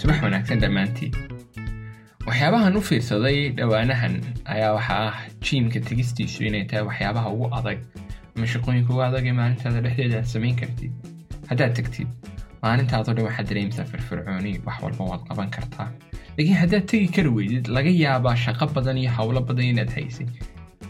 [0.00, 1.12] subax wanaagsan dhammaantiin
[2.26, 4.14] waxyaabahan u fiirsaday dhowaanahan
[4.54, 5.16] ayaa waxaa ah
[5.46, 7.78] jiimka tegistiisu inay tahay waxyaabaha ugu adag
[8.36, 10.92] ama shaqooyinka ugu adag ee maalintaada dhexdeeda aad samayn kartid.
[11.50, 12.08] Haddaad tegtid
[12.64, 15.88] maalintaadoo dhan waxaad dareemsaa firfircooni wax walba waad qaban kartaa.
[16.36, 20.26] Laakiin haddaad tegi kari weydid laga yaabaa shaqo badan iyo howlo badan inaad haysay.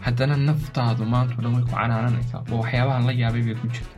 [0.05, 3.97] Haddana naftaadu maantao dhan way ku canaananaysaa oo waxyaabahan la yaabay bay ku jirta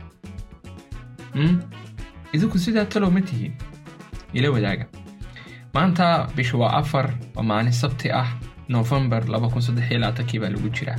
[2.34, 3.54] idinku sidaa talow ma tihiin
[4.38, 4.86] ila wadaaga
[5.74, 8.28] maanta bisha waa afar waa maalin sabti ah
[8.68, 9.22] noofembar
[10.28, 10.98] kii baa lagu jiraa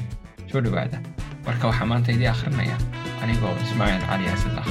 [0.51, 0.97] soo dhowaada
[1.45, 2.77] marka waxaa maanta idii akhrinaya
[3.23, 4.67] anigoo ismaaciil cali ah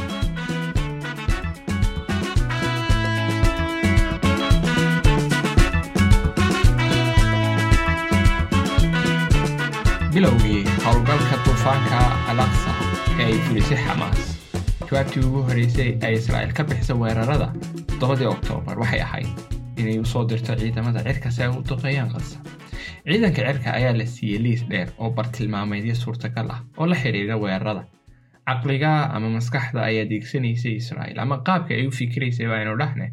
[10.15, 12.71] bilowgii howlgalka duufaanka alaqsa.
[13.19, 14.34] Ee ay fulisay xamaas
[14.91, 17.49] jawaabtii ugu horreysay ay israa'iil ka bixisa weerarada
[17.89, 19.29] toddobadii oktoobar waxay ahayd
[19.81, 22.39] inay u soo dirto ciidamada cirka si ay u duqeeyaan qasa
[23.07, 27.85] ciidanka cirka ayaa la siiyey liis dheer oo bartilmaameedyo suurtagal ah oo la xidhiira weerarada.
[28.47, 33.07] Caqliga ama maskaxda ay adeegsanaysay israa'iil ama qaabka ay u fikiraysay baynu dhahne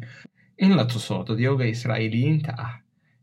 [0.58, 2.72] in la tuso dadyooga israa'iiliyiinta ah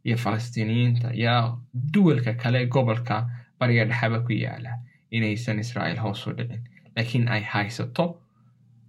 [0.06, 1.60] iyo falastiiniyiinta iyo
[1.94, 4.72] duwalka kale gobolka bariga dhexaba ku yaalla
[5.12, 6.64] inaysan israa'iil hoos u dhicin
[6.96, 8.06] laakiin ay haysato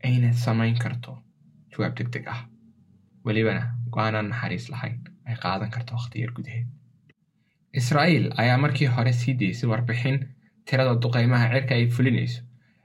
[0.07, 1.13] ayna samayn karto
[1.73, 2.41] jawaab deg deg ah
[3.25, 4.99] welibana go'aanaan naxariis lahayn
[5.29, 6.67] ay qaadan karto wakhti yar gudaheed
[7.81, 10.17] israa'iil ayaa markii hore sii daysay warbixin
[10.67, 12.43] tirada duqaymaha cirka ay fulinayso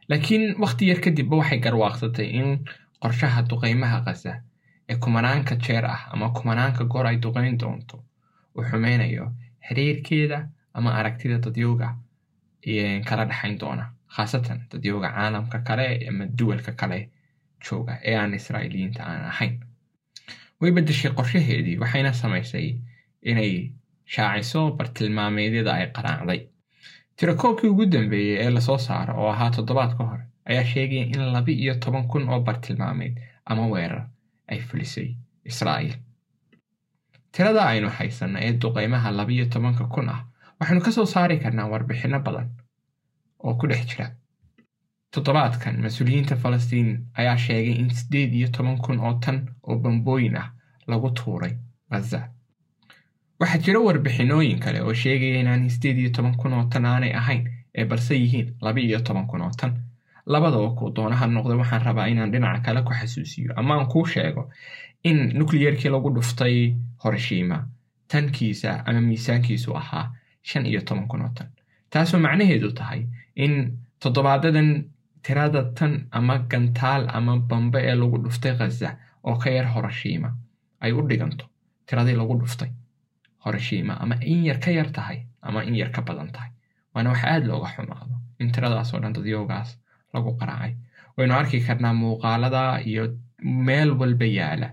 [0.09, 2.49] laakiin wakhti yar kadibba waxay garwaaqsatay in
[3.01, 4.33] qorshaha duqaymaha qasa
[4.89, 7.97] ee kumanaanka jeer ah ama kumanaanka goor ay duqayn doonto
[8.55, 9.25] uu xumeynayo
[9.67, 10.37] xiriirkeeda
[10.77, 11.89] ama aragtida dadyooga
[13.07, 16.99] kala dhexayn doona khaasatan dadyooga caalamka kale ama duwalka kale
[17.65, 19.55] jooga ee aan israa'iiliyiinta aan ahayn
[20.61, 22.67] way beddeshay qorshaheedii waxayna samaysay
[23.31, 23.53] inay
[24.13, 26.41] shaaciso bartilmaameedyada ay qaraacday
[27.17, 31.21] tirakoobkii ugu dambeeyey ee la soo saaro oo ahaa toddobaad ka hor ayaa sheegaya in
[31.35, 33.15] laba iyo toban kun oo bartilmaameed
[33.45, 34.03] ama weerar
[34.51, 35.09] ay fulisay
[35.51, 35.95] israa'iil
[37.31, 40.21] tirada aynu haysanna ee duqaymaha labiyo tobanka kun ah
[40.59, 42.47] waxaynu ka soo saari karnaa warbixinno badan
[43.45, 44.05] oo ku dhex jira
[45.13, 46.89] toddobaadkan mas'uuliyiinta falastiin
[47.19, 50.47] ayaa sheegay in siddeed iyo toban kun oo tan oo bambooyin ah
[50.87, 51.53] lagu tuuray
[51.91, 52.19] ghaza
[53.39, 57.43] waxaa jira warbixinooyin kale oo sheegaya inaan siddeed iyo toban kun oo tan aanay ahayn
[57.77, 59.71] ee balse yihiin laba iyo toban kun oo tan
[60.33, 64.49] labadaba kuu doonaha noqda waxaan rabaa inaan dhinaca kale ku xasuusiyo ama aan kuu sheego
[65.09, 66.57] in nukliyerkii lagu dhuftay
[67.03, 67.57] horoshiima
[68.07, 70.05] tankiisa ama miisaankiisu ahaa
[70.49, 71.47] shan iyo toban kun oo tan
[71.89, 73.01] taasoo macnaheedu tahay
[73.35, 73.53] in
[74.01, 74.69] toddobaadadan
[75.23, 78.89] tirada tan ama gantaal ama bambe ee lagu dhuftay khaza
[79.23, 80.29] oo ka yar horoshiima
[80.81, 81.45] ay u dhiganto.
[81.87, 82.69] Tiradii lagu dhuftay
[83.45, 86.51] horoshiima ama in yar ka yar tahay ama in yar ka badan tahay.
[86.93, 89.77] Waana wax aada looga xumaado in tiradaasoo dhan dadyoogaas
[90.13, 90.73] lagu qaraacay.
[91.17, 93.03] Waynu arki karnaa muuqaalada iyo
[93.41, 94.69] meel walba yaalla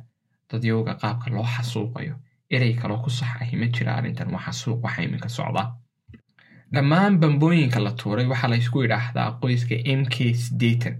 [0.50, 2.15] dadyooga qaabka loo xasuuqayo.
[2.50, 5.69] Erey kaloo ku sax ahi ma jira arrintan waa xasuuq waxa iminka socdaa
[6.75, 10.94] dhammaan bambooyinka la tuuray waxaa laysku idhaahdaa qoyska m k sideetan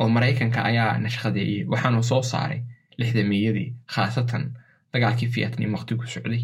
[0.00, 2.60] oo maraykanka ayaa nashqadeeyey waxaanuu soo saaray
[3.00, 4.44] lixdamiyadii khaasatan
[4.92, 6.42] dagaalkii fiatnim waqti ku socday.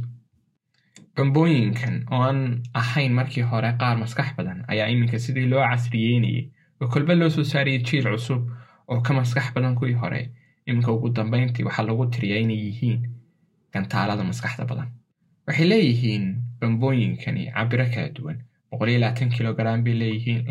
[1.16, 2.40] Bambooyinkan oo aan
[2.80, 6.44] ahayn markii hore qaar maskax badan ayaa iminka sidii loo casriyeynayay
[6.80, 8.42] oo kolba loo soo saarayay jiil cusub
[8.90, 10.20] oo ka maskax badan kuwii hore.
[10.66, 13.00] Iminka ugu dambayntii waxaa lagu tiriyaa inay yihiin
[13.72, 14.88] gantaalada maskaxda badan.
[15.46, 16.24] Waxay leeyihiin
[16.60, 18.38] bambooyinkani cabiro kala duwan
[18.78, 20.46] kilogram bay leeyihiin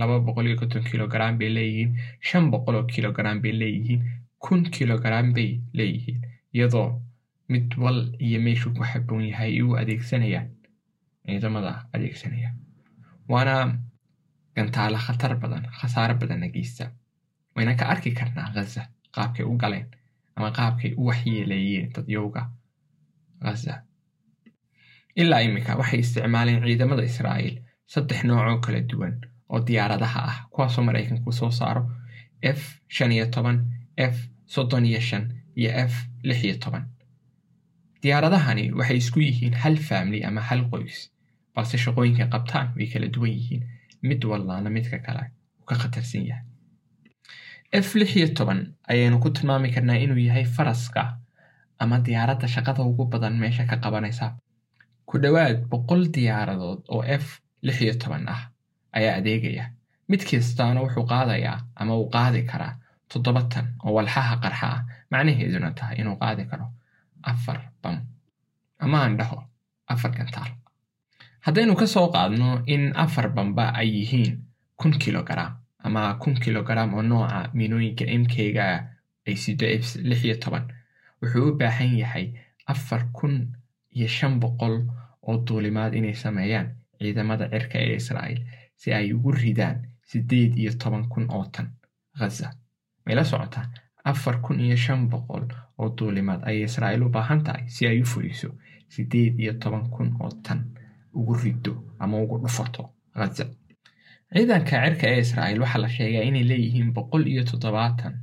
[0.92, 4.02] kilogram bay leeyihiin shan boqoloo kilogram bay leeyihiin
[4.40, 6.22] kun kilogram bay leeyihiin.
[6.54, 7.02] Iyadoo
[7.50, 10.50] mid wal iyo meeshuu ku haboon yahay u adeegsanayaan
[11.26, 12.54] ciidamada adeegsanaya
[13.30, 13.80] waana
[14.56, 16.92] gantaalo khatar badan khasaaro badanna geysta.
[17.56, 19.88] Wayna ka arki karnaa ghaza qaabkay u galeen
[20.36, 22.50] ama qaabkay u waxyeeleeyeen dadyowga
[23.42, 23.81] ghaza.
[25.16, 29.15] Ilaa iminka waxay isticmaaleen ciidamada israa'iil saddex noocoo kala duwan
[29.50, 31.83] oo diyaaradaha ah kuwaasoo maraykanku soo saaro.
[32.41, 33.57] F shan iyo toban
[33.97, 34.15] f
[34.45, 35.24] soddon iyo shan
[35.56, 35.94] iyo f
[36.24, 36.83] lix iyo toban.
[38.03, 41.09] Diyaaradahani waxay isku yihiin hal family ama hal qoys
[41.56, 43.63] balse shaqooyinka qabtaan way kala duwan yihiin.
[44.01, 45.24] Mid wallaana midka kale
[45.59, 46.44] uu ka khatarsan yahay.
[47.71, 48.59] F lix iyo toban
[48.91, 51.18] ayaynu ku tilmaami karnaa inuu yahay faraska
[51.80, 54.35] ama diyaaradda shaqada ugu badan meesha ka qabanaysa.
[55.06, 58.42] Ku dhowaad boqol diyaaradood oo f lix iyo toban ah
[58.98, 59.65] ayaa adeegaya.
[60.10, 62.74] Mid kastaana wuxuu qaadayaa ama uu qaadi karaa
[63.10, 64.81] toddoba tan oo walxaha qarxa ah.
[65.12, 66.65] Macnaheeduna tahay inuu qaadi karo
[67.31, 67.98] afar bam
[68.83, 69.38] ama aan dhaho
[69.88, 70.51] afar gantaal.
[71.45, 74.31] Haddaynu ka soo qaadno in afar bamba ay yihiin
[74.80, 75.51] kun kilogaram
[75.83, 78.68] ama kun kilogaram oo nooca miinooyinka mkga
[79.27, 79.66] ay sido
[80.09, 80.66] lix iyo toban
[81.21, 82.27] wuxuu u baahan yahay
[82.68, 83.36] afar kun
[83.95, 84.75] iyo shan boqol
[85.27, 86.68] oo duulimaad inay sameeyaan
[87.04, 88.42] ciidamada cirka ee israa'iil
[88.82, 89.78] si ay ugu ridaan
[90.10, 91.68] siddeed iyo toban kun oo tan
[92.20, 92.48] ghaza
[93.06, 93.66] mayla socotaa
[94.12, 95.46] afar kun iyo shan boqol
[95.80, 98.50] oo duulimaad ayay israa'iil u baahan tahay si ay u fuliso
[98.94, 100.60] siddeed iyo toban kun oo tan
[101.20, 102.84] ugu riddo ama ugu dhufato
[103.20, 103.46] ghaza
[104.34, 108.14] ciidanka cirka ee israa'iil waxaa la sheegaa inay leeyihiin boqol iyo toddobaatan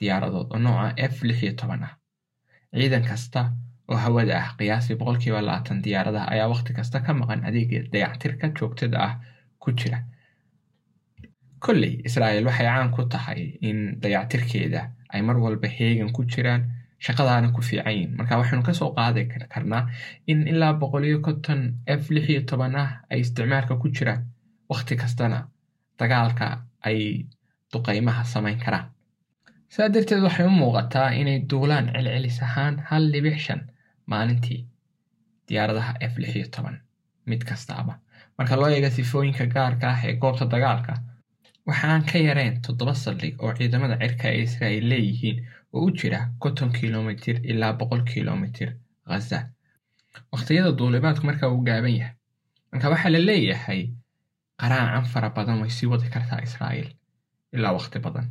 [0.00, 1.94] diyaaradood oo nooca f lix iyo toban ah.
[2.78, 3.40] Ciidan kasta
[3.90, 8.98] oo hawada ah qiyaasii boqolkiiba labaatan diyaaradaha ayaa wakhti kasta ka maqan adeega dayactirka joogtada
[9.06, 9.14] ah
[9.62, 9.98] ku jira.
[11.64, 14.82] Kolley israa'iil waxay caan ku tahay in dayactirkeeda
[15.12, 16.62] ay mar walba heegan ku jiraan
[17.06, 19.82] shaqadaana ku fiican yihiin marka waxaynu ka soo qaadi karnaa
[20.30, 21.60] in ilaa boqol iyo konton
[22.00, 22.42] f lix iyo
[22.82, 24.20] ah ay isticmaalka ku jiraan
[24.70, 25.38] wakhti kastana
[25.98, 26.46] dagaalka
[26.88, 26.98] ay
[27.72, 28.86] duqaymaha samayn karaan.
[29.74, 33.60] Saa darteed waxay u muuqataa inay duulaan celcelis ahaan hal dhibic shan
[34.12, 34.60] maalintii
[35.48, 36.34] diyaaradaha f lix
[37.30, 37.94] mid kastaaba.
[38.38, 40.92] Marka loo eega sifooyinka gaarka ah ee goobta dagaalka
[41.68, 45.38] waxaan ka yareen toddoba saldhig oo ciidamada cirka ee israa'iil leeyihiin
[45.72, 48.70] oo u jira konton kilomitir ilaa boqol kilomitir
[49.08, 49.40] ghaza.
[50.32, 52.14] Wakhtiyada duulimaadku marka uu gaaban yahay.
[52.72, 53.82] Marka waxaa la leeyahay
[54.60, 56.88] qaraacan fara badan way sii wadi kartaa israa'iil
[57.56, 58.26] ilaa wakhti badan.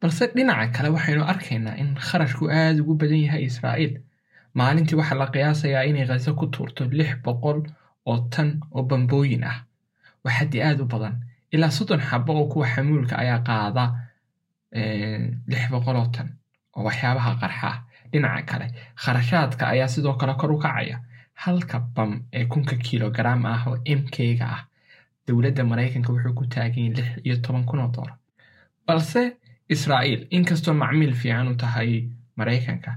[0.00, 3.94] Balse dhinaca kale waxaynu arkaynaa in kharashku aada ugu badan yahay israa'iil
[4.58, 7.58] maalintii waxaa la qiyaasayaa inay khaza ku tuurto lix boqol
[8.10, 9.58] oo tan oo bambooyin ah.
[10.24, 11.14] Waa xaddi aada u badan
[11.54, 13.84] ilaa soddon xabo oo kuwa xamuulka ayaa qaada
[15.50, 16.28] lix boqol oo tan
[16.76, 17.68] oo waxyaabaha qarxa.
[17.72, 17.78] Ah
[18.12, 18.66] dhinaca kale
[19.02, 20.96] kharashaadka ayaa sidoo kale kor u kacaya.
[21.42, 24.62] Halka bam ee kunka kilogaram ah oo mkga ah
[25.26, 28.14] dowladda maraykanka wuxuu ku taaganyay lix iyo toban kun oo doolar
[28.86, 29.22] balse
[29.74, 31.90] israa'iil inkastoo macmiil fiican u tahay
[32.38, 32.90] maraykanka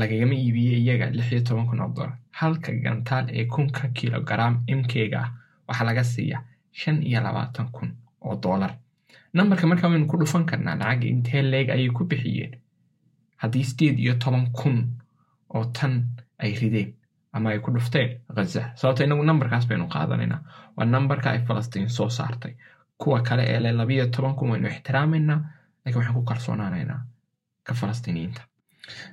[0.00, 1.30] lagagama iibiyey iyaga lix
[1.68, 5.28] kun oo doolar halka gantaal ee kunka kilogaram mkga ah
[5.68, 6.38] waxaa laga siiya
[6.80, 7.90] shan iyo labaatan kun
[8.26, 8.72] oo doolar
[9.34, 12.52] nambarka markaa waynu ku dhufan karnaa lacagga intee leeg ayay ku bixiyeen
[13.40, 14.76] haddii sideed iyo toban kun
[15.54, 15.94] oo tan
[16.42, 16.90] ay rideen
[17.34, 18.62] ama ay ku dhufteen ghaza.
[18.78, 20.40] Sababto inagu nambarkaas baynu qaadanaynaa
[20.76, 22.54] waa nambarka ay falastiin soo saartay.
[23.00, 25.40] Kuwa kale ee le labiyo toban kun waynu ixtiraamaynaa
[25.84, 27.00] laakiin waxaan ku kalsoonaanaynaa
[27.66, 28.42] ka falastiiniyiinta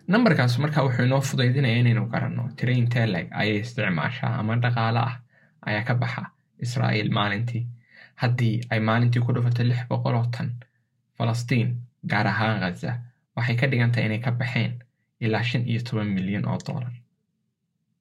[0.07, 3.05] nambarkaas markaa wuxuu inoo fudaydinaya inaynu garanno tira intee
[3.41, 5.15] ayay isticmaashaa ama dhaqaale ah
[5.67, 6.23] ayaa ka baxa
[6.65, 7.67] israa'iil maalintii.
[8.21, 10.49] Haddii ay maalintii ku dhufato lix boqol oo tan
[11.17, 11.69] falastiin
[12.11, 12.91] gaar ahaan ghaza
[13.35, 14.73] waxay ka dhigan tahay inay ka baxeen
[15.19, 16.93] ilaa shan iyo toban milyan oo doolar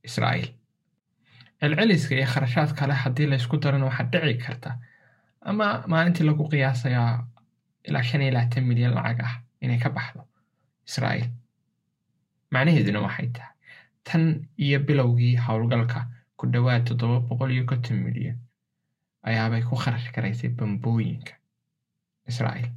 [0.09, 0.49] israa'iil.
[1.61, 4.71] Celceliska iyo kharashaad kale haddii laysku darana waxaa dhici karta
[5.51, 7.13] ama maalintii lagu qiyaasayaa
[7.89, 10.23] ilaa shan iyo labaatan milyan lacag ah inay ka baxdo.
[10.89, 11.29] Israa'iil
[12.53, 13.55] macnaheeduna waxay tahay.
[14.07, 14.23] Tan
[14.65, 16.01] iyo bilowgii howlgalka
[16.39, 18.39] ku dhowaad toddoba boqol iyo konton milyan
[19.29, 21.33] ayaabay ku kharash garaysay bambooyinka
[22.31, 22.71] israa'iil.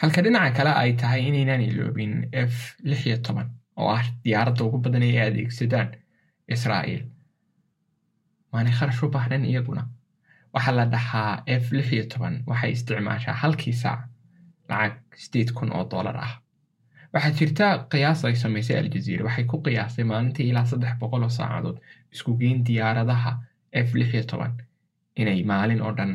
[0.00, 4.78] Halka dhinaca kale ay tahay inaynaan iloobin f lix iyo toban oo ah diyaaradda ugu
[4.84, 5.88] badan ay adeegsadaan
[6.54, 7.02] israa'iil.
[8.52, 9.82] Maanay kharash u baahnan iyaguna.
[10.54, 14.00] Waxaa la dhahaa f lix iyo toban waxay isticmaashaa halkii saac
[14.68, 16.32] lacag sideed kun oo doolar ah
[17.14, 21.78] waxaa jirta qiyaas ay samaysay aljaziira waxay ku qiyaastay maalintii ilaa saddex boqol oo saacadood
[22.14, 23.32] isku geyn diyaaradaha
[23.86, 24.52] f lix iyo toban
[25.20, 26.12] inay maalin oo dhan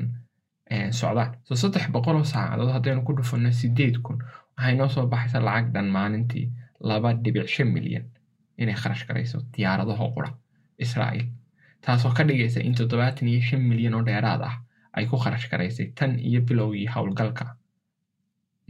[0.99, 1.31] socdaan.
[1.47, 4.17] So saddex boqol oo saacadood haddaynu ku dhufanno sideed kun
[4.57, 6.45] waxay noo soo baxaysa lacag dhan maalintii
[6.89, 8.05] laba dhibic shan milyan
[8.61, 10.29] inay kharash garayso diyaaradaho qura
[10.85, 11.27] israa'iil.
[11.83, 14.55] Taasoo ka dhigaysa in toddobaatan iyo shan milyan oo dheeraad ah
[14.97, 17.45] ay ku kharash garaysay tan iyo bilowgii howlgalka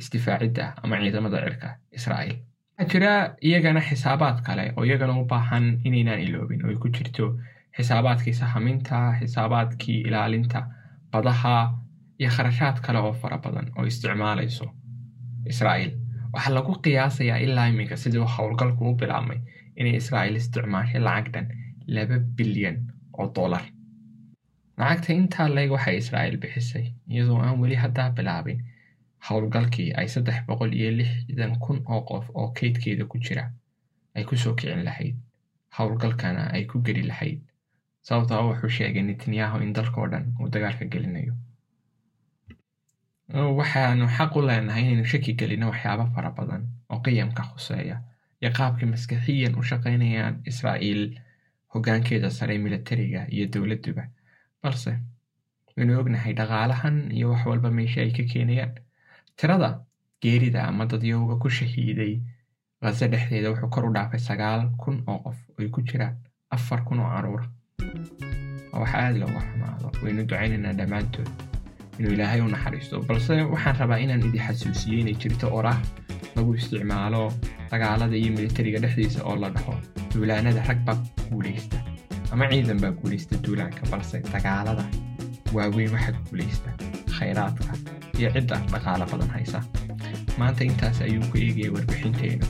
[0.01, 2.37] isdifaacidda ama ciidamada cirka israa'iil
[2.77, 3.11] waxaa jira
[3.47, 7.25] iyagana xisaabaad kale oo iyagana u baahan inaynaan iloobin oo ay ku jirto
[7.77, 10.59] xisaabaadkii sahaminta xisaabaadkii ilaalinta
[11.11, 11.55] badaha
[12.19, 14.65] iyo kharashaad kale oo fara badan oo isticmaalayso
[15.53, 15.91] israa'iil
[16.33, 19.39] waxaa lagu qiyaasayaa ilaa iminka sidii howlgalku u bilaabmay
[19.79, 21.47] inay israa'iil isticmaashay lacag dhan
[21.95, 22.77] laba bilyan
[23.19, 23.63] oo dollar
[24.79, 28.59] lacagta intaa leeg waxay israa'iil bixisay iyadoo aan weli haddaa bilaabin
[29.27, 33.45] howlgalkii ay saddex boqol iyo lixdan kun oo qof oo kaydkeeda ku jira
[34.15, 35.15] ay ku soo kicin lahayd
[35.77, 37.39] howlgalkana ay ku geli lahayd.
[38.07, 41.33] Sababtoo wuxuu sheegay netanyahu in dalkao dhan uu dagaalka gelinayo.
[43.59, 47.97] Waxaanu xaq u leenahay inaynu shaki gelino waxyaabo fara badan oo qiyamka khuseeya
[48.41, 51.03] iyo qaabkay maskaxiyan u shaqaynayaan israa'iil
[51.73, 54.03] hoggaankeeda sare militariga iyo dowladduba.
[54.61, 54.91] Balse
[55.75, 58.73] waynu ognahay dhaqaalahan iyo wax walba meesha ay ka keenayaan
[59.39, 59.69] tirada
[60.23, 62.13] geerida ama dadyowga ku shahiiday
[62.81, 66.15] khaza dhexdeeda wuxuu kor u dhaafay sagaal kun oo qof oy ku jiraan
[66.55, 67.45] afar kun oo caruura
[68.81, 71.29] wax aada looga xumaado waynu ducaynaynaa dhammaantood.
[71.99, 75.77] Inuu ilaahay u naxariisto balse waxaan rabaa inaan idin xasuusiyo inay jirto orah
[76.35, 77.21] lagu isticmaalo
[77.71, 79.73] dagaalada iyo militariga dhexdiisa oo la dhaho
[80.13, 80.97] duulaanada rag baa
[81.31, 81.77] guulaysta
[82.31, 84.85] ama ciidan baa guulaysta duulaanka balse dagaalada
[85.55, 86.69] waaweyn waxa guulaysta
[87.17, 87.71] khayraadka
[88.19, 89.59] iyo cidda dhaqaalo badan haysa.
[90.39, 92.45] Maanta intaas ayuu ku eegaya warbixinteyna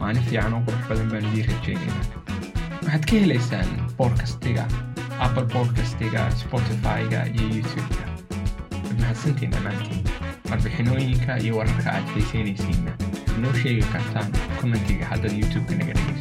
[0.00, 2.06] maalin fiican oo qurux badan baan idiin rajeynaynaa
[2.84, 3.68] waxaad ka helaysaan
[3.98, 4.64] boodkastiga
[5.26, 8.04] apple boodkastiga spotify-ga iyo youtube-ka
[8.84, 10.02] waad mahadsantiin dhammaantiin
[10.50, 12.92] warbixinooyinka iyo wararka aad xiiseynaysiinna
[13.38, 14.28] inoo sheegi kartaan
[14.60, 16.13] kommentiga haddaad youtube-ka naga dhegaysanayso